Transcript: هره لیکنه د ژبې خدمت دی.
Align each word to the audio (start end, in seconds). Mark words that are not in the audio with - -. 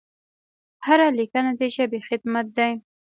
هره 0.87 1.07
لیکنه 1.17 1.51
د 1.59 1.61
ژبې 1.75 1.99
خدمت 2.07 2.47
دی. 2.57 2.71